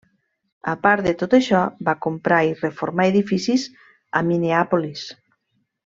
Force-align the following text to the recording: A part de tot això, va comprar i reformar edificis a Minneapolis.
A 0.71 0.73
part 0.85 1.05
de 1.09 1.11
tot 1.19 1.35
això, 1.39 1.59
va 1.89 1.95
comprar 2.07 2.39
i 2.49 2.57
reformar 2.63 3.07
edificis 3.13 3.67
a 4.21 4.23
Minneapolis. 4.33 5.07